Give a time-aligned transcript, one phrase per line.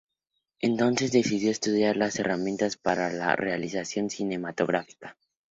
[0.61, 5.15] Entonces decidió estudiar las herramientas para la realización cinematográfica.